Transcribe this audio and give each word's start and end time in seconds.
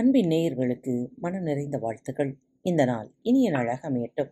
அன்பின் 0.00 0.28
நேயர்களுக்கு 0.28 1.08
மனம் 1.16 1.42
நிறைந்த 1.42 1.78
வாழ்த்துக்கள். 1.78 2.36
இந்த 2.62 2.84
நாள் 2.84 3.12
இனிய 3.22 3.50
நாளாக 3.50 3.90
அமையட்டும். 3.90 4.30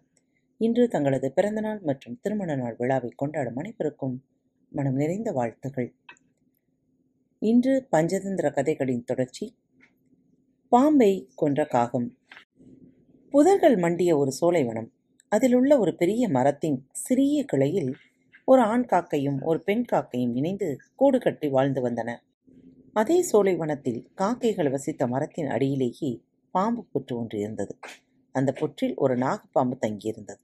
இன்று 0.59 0.89
தங்களது 0.89 1.33
பிறந்தநாள் 1.33 1.81
மற்றும் 1.81 2.19
திருமண 2.21 2.57
நாள் 2.57 2.75
விழாவை 2.79 3.11
கொண்டாடும் 3.17 3.57
அனைவருக்கும் 3.57 4.25
மனம் 4.71 4.95
நிறைந்த 4.95 5.33
வாழ்த்துக்கள். 5.33 5.95
இன்று 7.39 7.89
பஞ்சதந்திர 7.93 8.53
கதைகளின் 8.53 9.05
தொடர்ச்சி. 9.05 9.57
பாம்பை 10.69 11.29
கொன்ற 11.35 11.67
காகம். 11.67 12.17
புதர்கள் 13.33 13.79
மண்டிய 13.79 14.17
ஒரு 14.17 14.33
சோலைவனம் 14.33 14.93
அதிலுள்ள 15.29 15.79
ஒரு 15.79 15.95
பெரிய 15.95 16.29
மரத்தின் 16.29 16.87
சிறிய 16.93 17.45
கிளையில் 17.45 17.95
ஒரு 18.45 18.63
ஆண் 18.63 18.87
காக்கையும் 18.91 19.43
ஒரு 19.43 19.63
பெண் 19.63 19.85
காக்கையும் 19.93 20.37
இணைந்து 20.37 20.77
கூடு 20.95 21.19
கட்டி 21.19 21.49
வாழ்ந்து 21.49 21.89
வந்தன. 21.89 22.17
அதே 22.99 23.23
சோலைவனத்தில் 23.23 23.99
காக்கைகள் 24.15 24.71
வசித்த 24.71 25.07
மரத்தின் 25.07 25.47
அடியிலேயே 25.47 26.11
பாம்பு 26.55 26.83
புற்று 26.93 27.15
ஒன்று 27.15 27.39
இருந்தது. 27.39 27.75
அந்த 28.35 28.53
புற்றில் 28.53 28.95
ஒரு 28.95 29.15
நாகப்பாம்பு 29.17 29.77
தங்கியிருந்தது. 29.81 30.41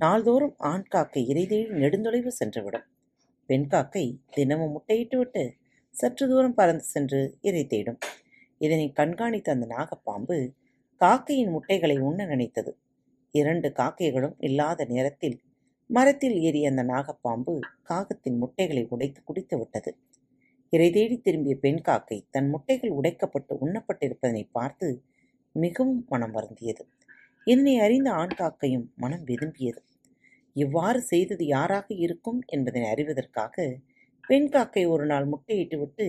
நாள்தோறும் 0.00 0.54
ஆண் 0.58 0.86
காக்கை 0.88 1.22
இறைதேடி 1.26 1.70
நெடுந்தொலைவு 1.82 2.30
சென்றுவிடும். 2.40 2.86
பெண் 3.46 3.66
காக்கை 3.66 4.04
தினமும் 4.30 4.74
முட்டையிட்டுவிட்டு 4.76 5.42
சற்று 5.94 6.28
தூரம் 6.28 6.54
பறந்து 6.54 6.84
சென்று 6.84 7.20
இறை 7.40 7.66
தேடும். 7.66 7.98
இதனை 8.58 8.92
கண்காணித்த 8.96 9.50
அந்த 9.50 9.66
நாகப்பாம்பு 9.66 10.38
காக்கையின் 11.00 11.50
முட்டைகளை 11.50 11.98
உண்ண 11.98 12.24
நினைத்தது. 12.24 12.72
இரண்டு 13.34 13.68
காக்கைகளும் 13.72 14.36
இல்லாத 14.38 14.84
நேரத்தில் 14.84 15.36
மரத்தில் 15.90 16.36
ஏறிய 16.40 16.68
அந்த 16.68 16.84
நாகப்பாம்பு 16.84 17.54
காகத்தின் 17.88 18.38
முட்டைகளை 18.38 18.86
உடைத்து 18.88 19.20
குடித்து 19.24 19.58
விட்டது. 19.58 19.90
இறை 20.72 20.88
தேடி 20.90 21.16
திரும்பிய 21.16 21.54
பெண் 21.56 21.80
காக்கை 21.80 22.16
தன் 22.30 22.48
முட்டைகள் 22.50 22.92
உடைக்கப்பட்டு 22.98 23.52
உண்ணப்பட்டிருப்பதனை 23.64 24.42
பார்த்து 24.52 24.88
மிகவும் 25.54 26.02
மனம் 26.08 26.34
வருந்தியது. 26.34 26.82
இதனை 27.46 27.74
அறிந்த 27.78 28.08
ஆண் 28.12 28.36
காக்கையும் 28.36 28.86
மனம் 28.96 29.24
விரும்பியது 29.24 29.80
இவ்வாறு 30.56 31.00
செய்தது 31.02 31.44
யாராக 31.46 31.86
இருக்கும் 31.96 32.40
என்பதனை 32.46 32.86
அறிவதற்காக 32.92 33.56
பெண் 34.24 34.48
காக்கை 34.48 34.84
ஒரு 34.86 35.04
நாள் 35.06 35.26
முட்டையிட்டு 35.32 35.76
விட்டு 35.78 36.06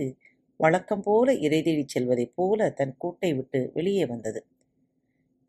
வழக்கம் 0.60 1.02
போல 1.02 1.34
இறை 1.38 1.60
தேடிச் 1.62 1.88
செல்வதைப் 1.88 2.34
போல 2.34 2.70
தன் 2.70 2.94
கூட்டை 3.04 3.30
விட்டு 3.36 3.60
வெளியே 3.74 4.04
வந்தது. 4.04 4.40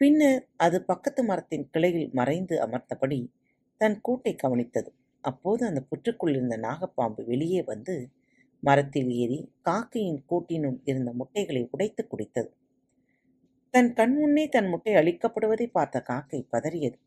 பின்னர் 0.02 0.42
அது 0.58 0.78
பக்கத்து 0.82 1.24
மரத்தின் 1.24 1.70
கிளையில் 1.70 2.10
மறைந்து 2.14 2.56
அமர்ந்தபடி 2.66 3.20
தன் 3.82 4.00
கூட்டை 4.08 4.34
கவனித்தது. 4.36 4.90
அப்போது 5.24 5.62
அந்த 5.66 5.82
புற்றுக்குள் 5.92 6.34
இருந்த 6.36 6.56
நாகப்பாம்பு 6.58 7.22
வெளியே 7.26 7.62
வந்து 7.64 7.96
மரத்தில் 8.64 9.10
ஏறி 9.10 9.40
காக்கையின் 9.66 10.20
கூட்டினுள் 10.30 10.80
இருந்த 10.84 11.12
முட்டைகளை 11.14 11.68
உடைத்து 11.72 12.08
குடித்தது. 12.08 12.50
தன் 13.70 13.94
கண்முன்னே 13.94 14.50
தன் 14.50 14.68
முட்டை 14.68 14.94
அழிக்கப்படுவதை 14.94 15.68
பார்த்த 15.68 16.02
காக்கை 16.02 16.48
பதறியது. 16.52 16.98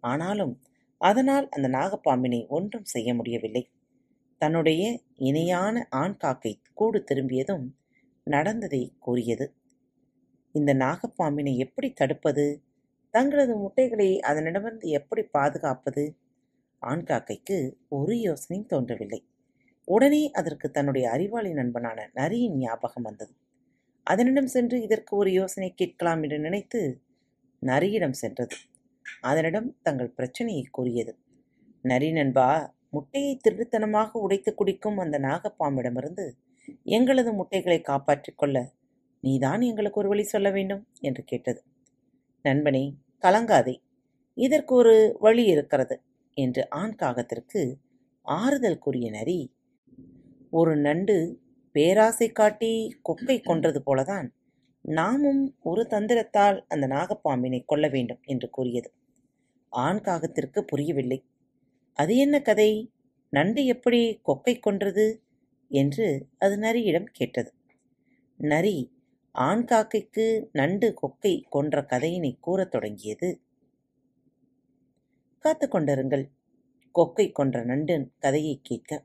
ஆனாலும் 0.00 0.54
அதனால் 1.00 1.48
அந்த 1.48 1.68
நாகப்பாம்பினை 1.68 2.46
ஒன்றும் 2.48 2.84
செய்ய 2.84 3.14
முடியவில்லை. 3.14 3.70
தன்னுடைய 4.38 5.00
இணையான 5.16 5.86
ஆண் 5.90 6.16
காக்கை 6.16 6.60
கூடு 6.74 7.04
திரும்பியதும் 7.04 7.66
நடந்ததை 8.24 8.82
கூறியது. 8.98 9.46
இந்த 10.54 10.74
நாகப்பாம்பினை 10.74 11.56
எப்படி 11.56 11.92
தடுப்பது? 11.92 12.46
தங்களது 13.10 13.56
முட்டைகளை 13.56 14.18
அதனிடமிருந்து 14.18 14.86
எப்படி 14.90 15.22
பாதுகாப்பது? 15.22 16.04
ஆண் 16.82 17.04
காக்கைக்கு 17.06 17.58
ஒரு 17.88 18.14
யோசனையும் 18.14 18.66
தோன்றவில்லை. 18.66 19.20
உடனே 19.88 20.22
அதற்கு 20.30 20.66
தன்னுடைய 20.70 21.10
அறிவாளி 21.10 21.50
நண்பனான 21.52 21.98
நரியின் 22.14 22.56
ஞாபகம் 22.56 23.02
வந்தது. 23.02 23.32
அதனிடம் 24.06 24.46
சென்று 24.46 24.76
இதற்கு 24.82 25.12
ஒரு 25.16 25.30
யோசனை 25.32 25.70
கேட்கலாம் 25.74 26.22
என்று 26.22 26.38
நினைத்து 26.38 26.80
நரியிடம் 27.62 28.16
சென்றது. 28.22 28.56
அதனிடம் 29.20 29.68
தங்கள் 29.82 30.10
பிரச்சனையை 30.10 30.64
கூறியது. 30.70 31.12
நரி 31.84 32.10
நண்பா 32.12 32.48
முட்டையை 32.90 33.32
திருட்டுத்தனமாக 33.36 34.10
உடைத்து 34.18 34.50
குடிக்கும் 34.54 34.98
அந்த 34.98 35.16
நாகப்பாம்பிடமிருந்து 35.18 36.26
எங்களது 36.88 37.32
முட்டைகளை 37.32 37.80
காப்பாற்றிக் 37.80 38.38
கொள்ள 38.38 38.56
நீதான் 39.24 39.60
எங்களுக்கு 39.60 40.00
ஒரு 40.00 40.08
வழி 40.08 40.24
சொல்ல 40.24 40.48
வேண்டும் 40.50 40.82
என்று 41.00 41.22
கேட்டது. 41.24 41.60
நண்பனே 42.44 42.84
கலங்காதே. 43.22 43.74
இதற்கு 44.38 44.72
ஒரு 44.74 44.94
வழி 45.20 45.44
இருக்கிறது 45.44 45.96
என்று 46.36 46.62
ஆண் 46.70 46.94
காகத்திற்கு 47.02 47.62
ஆறுதல் 48.26 48.78
கூறிய 48.78 49.10
நரி 49.10 49.38
ஒரு 50.50 50.76
நண்டு 50.76 51.40
பேராசை 51.72 52.28
காட்டி 52.28 53.00
கொக்கை 53.02 53.42
கொன்றது 53.42 53.82
போலதான் 53.86 54.28
நாமும் 54.80 55.56
ஒரு 55.62 55.86
தந்திரத்தால் 55.90 56.64
அந்த 56.68 56.86
நாகப்பாம்பினை 56.86 57.64
கொல்ல 57.64 57.88
வேண்டும் 57.88 58.18
என்று 58.22 58.50
கூறியது. 58.50 58.92
ஆண் 59.68 59.96
காகத்திற்கு 59.96 60.60
புரியவில்லை. 60.60 61.24
அது 61.92 62.16
என்ன 62.16 62.42
கதை? 62.42 62.90
நண்டு 63.30 63.66
எப்படி 63.66 64.20
கொக்கை 64.26 64.58
கொன்றது? 64.58 65.22
என்று 65.68 66.28
அது 66.38 66.56
நரியிடம் 66.56 67.04
கேட்டது. 67.04 67.52
நரி 68.36 68.92
ஆண் 69.32 69.64
காக்கைக்கு 69.64 70.48
நண்டு 70.52 70.94
கொக்கை 71.02 71.42
கொன்ற 71.48 71.86
கதையினை 71.88 72.40
கூறத் 72.40 72.70
தொடங்கியது. 72.70 73.40
காத்து 75.38 75.68
கொண்டிருங்கள். 75.68 76.30
கொக்கை 76.94 77.32
கொன்ற 77.32 77.64
நண்டு 77.64 78.10
கதையை 78.18 78.60
கேட்க 78.62 79.04